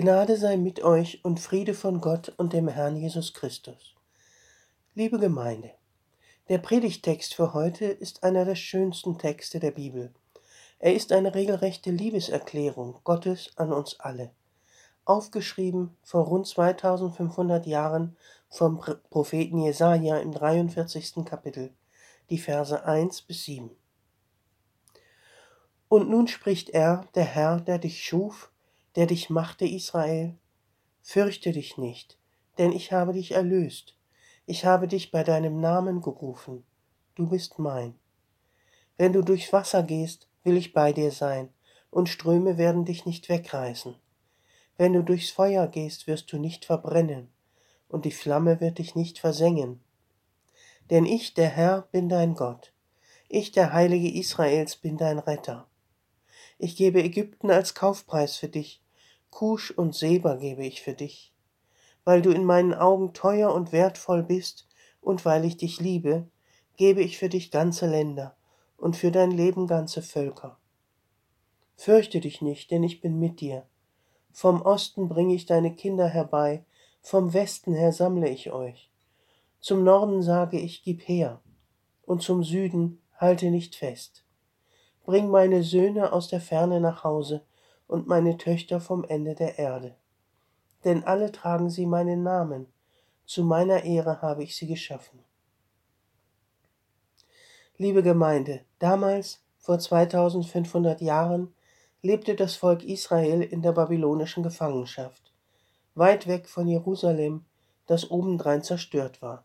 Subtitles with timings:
[0.00, 3.96] Gnade sei mit euch und Friede von Gott und dem Herrn Jesus Christus.
[4.94, 5.72] Liebe Gemeinde,
[6.48, 10.14] der Predigtext für heute ist einer der schönsten Texte der Bibel.
[10.78, 14.30] Er ist eine regelrechte Liebeserklärung Gottes an uns alle,
[15.04, 18.16] aufgeschrieben vor rund 2500 Jahren
[18.48, 18.78] vom
[19.10, 21.24] Propheten Jesaja im 43.
[21.24, 21.74] Kapitel,
[22.30, 23.68] die Verse 1 bis 7.
[25.88, 28.52] Und nun spricht er, der Herr, der dich schuf,
[28.98, 30.34] der dich machte, Israel,
[31.02, 32.18] fürchte dich nicht,
[32.58, 33.96] denn ich habe dich erlöst,
[34.44, 36.64] ich habe dich bei deinem Namen gerufen,
[37.14, 37.94] du bist mein.
[38.96, 41.50] Wenn du durchs Wasser gehst, will ich bei dir sein,
[41.92, 43.94] und Ströme werden dich nicht wegreißen.
[44.76, 47.30] Wenn du durchs Feuer gehst, wirst du nicht verbrennen,
[47.86, 49.80] und die Flamme wird dich nicht versengen.
[50.90, 52.72] Denn ich, der Herr, bin dein Gott,
[53.28, 55.68] ich, der Heilige Israels, bin dein Retter.
[56.58, 58.82] Ich gebe Ägypten als Kaufpreis für dich,
[59.30, 61.32] Kusch und Seba gebe ich für dich,
[62.04, 64.68] weil du in meinen Augen teuer und wertvoll bist
[65.00, 66.28] und weil ich dich liebe,
[66.76, 68.36] gebe ich für dich ganze Länder
[68.76, 70.58] und für dein Leben ganze Völker.
[71.76, 73.66] Fürchte dich nicht, denn ich bin mit dir.
[74.32, 76.64] Vom Osten bringe ich deine Kinder herbei,
[77.00, 78.90] vom Westen her sammle ich euch.
[79.60, 81.40] Zum Norden sage ich, gib her,
[82.04, 84.24] und zum Süden halte nicht fest.
[85.04, 87.44] Bring meine Söhne aus der Ferne nach Hause,
[87.88, 89.96] und meine Töchter vom Ende der Erde.
[90.84, 92.66] Denn alle tragen sie meinen Namen,
[93.26, 95.18] zu meiner Ehre habe ich sie geschaffen.
[97.76, 101.54] Liebe Gemeinde, damals, vor 2500 Jahren,
[102.02, 105.32] lebte das Volk Israel in der babylonischen Gefangenschaft,
[105.94, 107.44] weit weg von Jerusalem,
[107.86, 109.44] das obendrein zerstört war,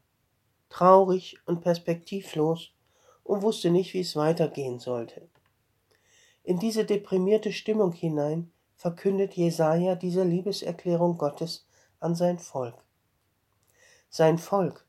[0.69, 2.71] traurig und perspektivlos
[3.23, 5.27] und wusste nicht, wie es weitergehen sollte.
[6.45, 11.66] In diese deprimierte Stimmung hinein verkündet Jesaja diese Liebeserklärung Gottes
[12.02, 12.83] an sein Volk.
[14.09, 14.86] Sein Volk,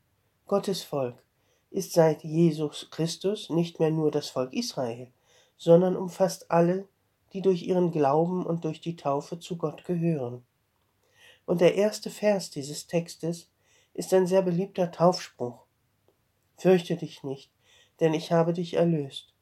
[0.48, 1.22] Gottes Volk,
[1.70, 5.12] ist seit Jesus Christus nicht mehr nur das Volk Israel,
[5.56, 6.88] sondern umfasst alle,
[7.32, 10.44] die durch ihren Glauben und durch die Taufe zu Gott gehören.
[11.46, 13.48] Und der erste Vers dieses Textes
[13.92, 15.66] ist ein sehr beliebter Taufspruch.
[16.56, 17.52] Fürchte dich nicht,
[18.00, 19.33] denn ich habe dich erlöst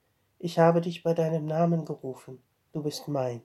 [0.43, 2.43] ich habe dich bei deinem Namen gerufen,
[2.73, 3.43] du bist mein.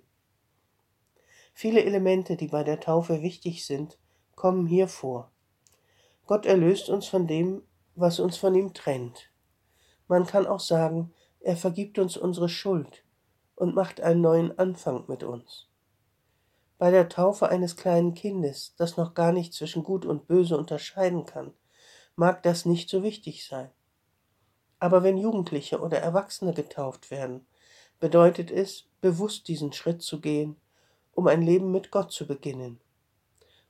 [1.54, 4.00] Viele Elemente, die bei der Taufe wichtig sind,
[4.34, 5.32] kommen hier vor.
[6.26, 7.62] Gott erlöst uns von dem,
[7.94, 9.32] was uns von ihm trennt.
[10.08, 13.06] Man kann auch sagen, er vergibt uns unsere Schuld
[13.56, 15.70] und macht einen neuen Anfang mit uns.
[16.80, 21.28] Bei der Taufe eines kleinen Kindes, das noch gar nicht zwischen Gut und Böse unterscheiden
[21.28, 21.54] kann,
[22.16, 23.70] mag das nicht so wichtig sein.
[24.80, 27.46] Aber wenn Jugendliche oder Erwachsene getauft werden,
[28.00, 30.58] bedeutet es, bewusst diesen Schritt zu gehen,
[31.14, 32.80] um ein Leben mit Gott zu beginnen.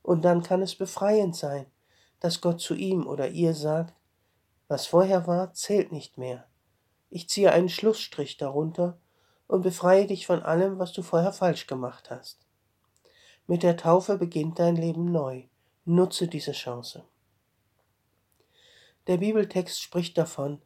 [0.02, 1.66] Und dann kann es befreiend sein,
[2.20, 3.94] dass Gott zu ihm oder ihr sagt,
[4.66, 6.46] was vorher war, zählt nicht mehr.
[7.10, 8.98] Ich ziehe einen Schlussstrich darunter
[9.46, 12.46] und befreie dich von allem, was du vorher falsch gemacht hast.
[13.46, 15.44] Mit der Taufe beginnt dein Leben neu.
[15.86, 17.04] Nutze diese Chance.
[19.06, 20.60] Der Bibeltext spricht davon,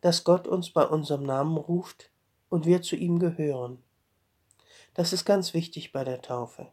[0.00, 2.10] dass Gott uns bei unserem Namen ruft
[2.48, 3.82] und wir zu ihm gehören.
[4.94, 6.68] Das ist ganz wichtig bei der Taufe.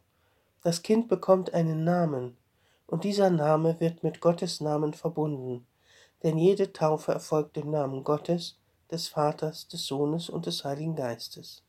[0.62, 2.36] Das Kind bekommt einen Namen
[2.86, 5.66] und dieser Name wird mit Gottes Namen verbunden,
[6.22, 8.58] denn jede Taufe erfolgt im Namen Gottes,
[8.90, 11.62] des Vaters, des Sohnes und des Heiligen Geistes.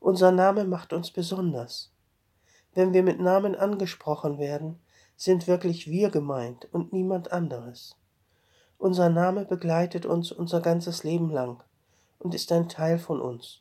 [0.00, 1.92] Unser Name macht uns besonders.
[2.74, 4.80] Wenn wir mit Namen angesprochen werden,
[5.16, 7.94] sind wirklich wir gemeint und niemand anderes.
[8.80, 11.62] Unser Name begleitet uns unser ganzes Leben lang
[12.18, 13.60] und ist ein Teil von uns.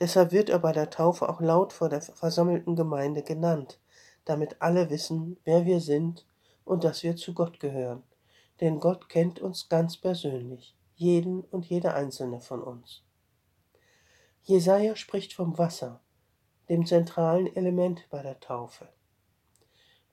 [0.00, 3.80] Deshalb wird er bei der Taufe auch laut vor der versammelten Gemeinde genannt,
[4.26, 6.26] damit alle wissen, wer wir sind
[6.66, 8.02] und dass wir zu Gott gehören.
[8.60, 13.02] Denn Gott kennt uns ganz persönlich, jeden und jede einzelne von uns.
[14.42, 16.02] Jesaja spricht vom Wasser,
[16.68, 18.88] dem zentralen Element bei der Taufe.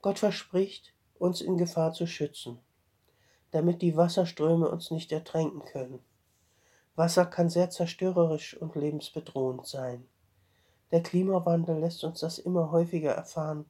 [0.01, 2.61] Gott verspricht, uns in Gefahr zu schützen
[3.55, 5.99] damit die Wasserströme uns nicht ertränken können.
[6.97, 10.05] Wasser kann sehr zerstörerisch und lebensbedrohend sein.
[10.91, 13.65] Der Klimawandel lässt uns das immer häufiger erfahren,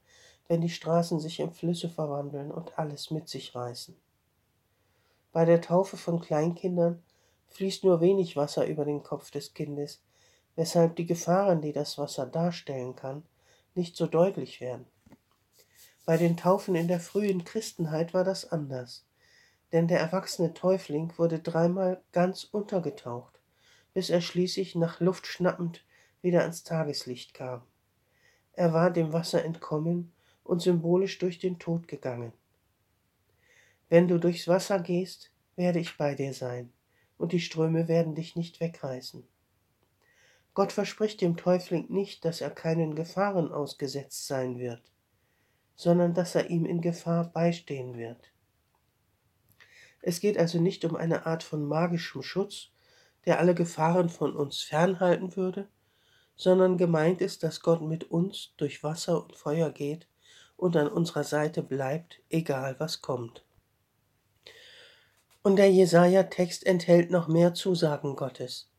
[0.48, 3.96] wenn die Straßen sich in Flüsse verwandeln und alles mit sich reißen.
[5.32, 7.04] Bei der Taufe von Kleinkindern
[7.50, 10.02] fließt nur wenig Wasser über den Kopf des Kindes,
[10.56, 13.22] weshalb die Gefahren, die das Wasser darstellen kann,
[13.76, 14.88] nicht so deutlich werden.
[16.08, 19.06] Bei den Taufen in der frühen Christenheit war das anders
[19.72, 23.40] denn der erwachsene Täufling wurde dreimal ganz untergetaucht,
[23.94, 25.84] bis er schließlich nach Luft schnappend
[26.22, 27.62] wieder ans Tageslicht kam.
[28.54, 30.14] Er war dem Wasser entkommen
[30.44, 32.32] und symbolisch durch den Tod gegangen.
[33.90, 36.72] Wenn du durchs Wasser gehst, werde ich bei dir sein,
[37.18, 39.28] und die Ströme werden dich nicht wegreißen.
[40.54, 44.82] Gott verspricht dem Täufling nicht, dass er keinen Gefahren ausgesetzt sein wird,
[45.76, 48.32] sondern dass er ihm in Gefahr beistehen wird.
[50.08, 52.70] Es geht also nicht um eine Art von magischem Schutz,
[53.26, 55.68] der alle Gefahren von uns fernhalten würde,
[56.36, 60.08] sondern gemeint ist, dass Gott mit uns durch Wasser und Feuer geht
[60.58, 63.44] und an unserer Seite bleibt, egal was kommt.
[65.42, 68.70] Und der Jesaja-Text enthält noch mehr Zusagen Gottes.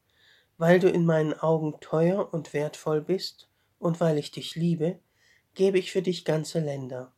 [0.59, 3.49] Weil du in meinen Augen teuer und wertvoll bist
[3.81, 5.01] und weil ich dich liebe,
[5.55, 7.13] gebe ich für dich ganze Länder.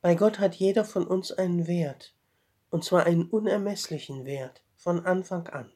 [0.00, 2.17] Bei Gott hat jeder von uns einen Wert,
[2.70, 5.72] und zwar einen unermesslichen Wert von Anfang an.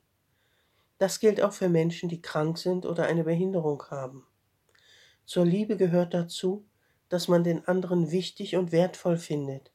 [0.99, 4.27] Das gilt auch für Menschen, die krank sind oder eine Behinderung haben.
[5.25, 6.67] Zur Liebe gehört dazu,
[7.09, 9.73] dass man den anderen wichtig und wertvoll findet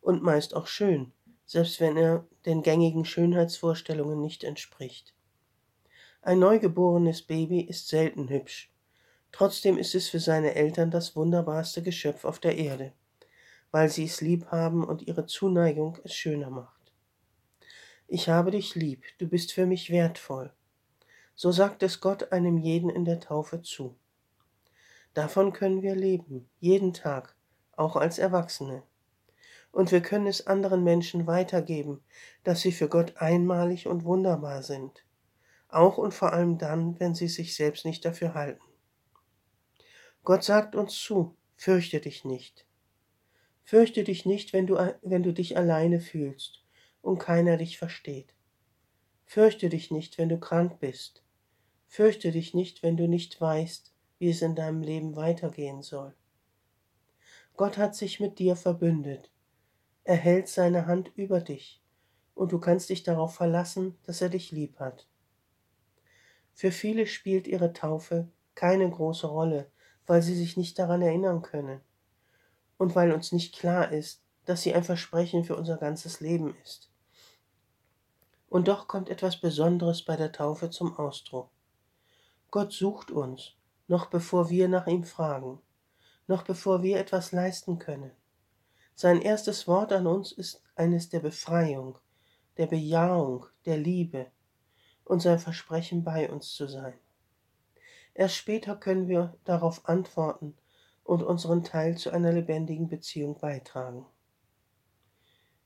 [0.00, 1.12] und meist auch schön,
[1.44, 5.14] selbst wenn er den gängigen Schönheitsvorstellungen nicht entspricht.
[6.22, 8.72] Ein neugeborenes Baby ist selten hübsch.
[9.32, 12.92] Trotzdem ist es für seine Eltern das wunderbarste Geschöpf auf der Erde,
[13.70, 16.92] weil sie es lieb haben und ihre Zuneigung es schöner macht.
[18.08, 20.52] Ich habe dich lieb, du bist für mich wertvoll.
[21.34, 23.96] So sagt es Gott einem jeden in der Taufe zu.
[25.14, 27.34] Davon können wir leben, jeden Tag,
[27.76, 28.82] auch als Erwachsene.
[29.72, 32.02] Und wir können es anderen Menschen weitergeben,
[32.44, 35.04] dass sie für Gott einmalig und wunderbar sind
[35.72, 38.64] auch und vor allem dann, wenn sie sich selbst nicht dafür halten.
[40.22, 42.66] Gott sagt uns zu, fürchte dich nicht.
[43.70, 46.64] Fürchte dich nicht, wenn du, wenn du dich alleine fühlst
[47.02, 48.34] und keiner dich versteht.
[49.26, 51.22] Fürchte dich nicht, wenn du krank bist.
[51.86, 56.16] Fürchte dich nicht, wenn du nicht weißt, wie es in deinem Leben weitergehen soll.
[57.56, 59.30] Gott hat sich mit dir verbündet.
[60.02, 61.80] Er hält seine Hand über dich
[62.34, 65.06] und du kannst dich darauf verlassen, dass er dich lieb hat.
[66.54, 69.70] Für viele spielt ihre Taufe keine große Rolle,
[70.08, 71.80] weil sie sich nicht daran erinnern können
[72.80, 76.90] und weil uns nicht klar ist, dass sie ein Versprechen für unser ganzes Leben ist.
[78.48, 81.50] Und doch kommt etwas Besonderes bei der Taufe zum Ausdruck.
[82.50, 83.52] Gott sucht uns,
[83.86, 85.60] noch bevor wir nach ihm fragen,
[86.26, 88.12] noch bevor wir etwas leisten können.
[88.94, 91.98] Sein erstes Wort an uns ist eines der Befreiung,
[92.56, 94.28] der Bejahung, der Liebe,
[95.04, 96.94] und sein Versprechen bei uns zu sein.
[98.14, 100.56] Erst später können wir darauf antworten
[101.04, 104.06] und unseren Teil zu einer lebendigen Beziehung beitragen.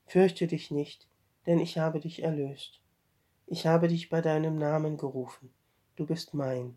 [0.07, 1.09] Fürchte dich nicht,
[1.47, 2.81] denn ich habe dich erlöst.
[3.47, 5.53] Ich habe dich bei deinem Namen gerufen.
[5.97, 6.77] Du bist mein.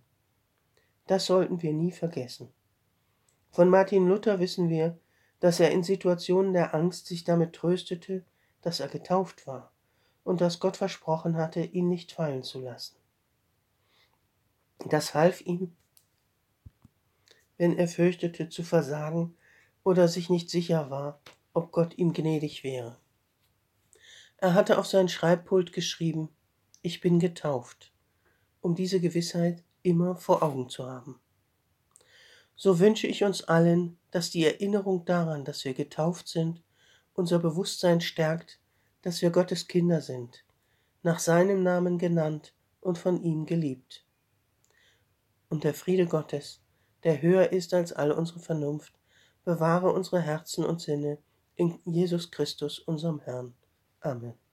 [1.08, 2.52] Das sollten wir nie vergessen.
[3.52, 5.00] Von Martin Luther wissen wir,
[5.40, 8.26] dass er in Situationen der Angst sich damit tröstete,
[8.62, 9.72] dass er getauft war
[10.24, 12.98] und dass Gott versprochen hatte, ihn nicht fallen zu lassen.
[14.90, 15.76] Das half ihm,
[17.58, 19.36] wenn er fürchtete zu versagen
[19.84, 21.22] oder sich nicht sicher war,
[21.54, 22.98] ob Gott ihm gnädig wäre.
[24.38, 26.30] Er hatte auf sein Schreibpult geschrieben,
[26.82, 27.92] ich bin getauft,
[28.62, 31.20] um diese Gewissheit immer vor Augen zu haben.
[32.56, 36.62] So wünsche ich uns allen, dass die Erinnerung daran, dass wir getauft sind,
[37.14, 38.60] unser Bewusstsein stärkt,
[39.02, 40.44] dass wir Gottes Kinder sind,
[41.02, 44.06] nach seinem Namen genannt und von ihm geliebt.
[45.50, 46.62] Und der Friede Gottes,
[47.04, 48.94] der höher ist als all unsere Vernunft,
[49.44, 51.18] bewahre unsere Herzen und Sinne
[51.56, 53.54] in Jesus Christus, unserem Herrn.
[54.02, 54.47] Amen.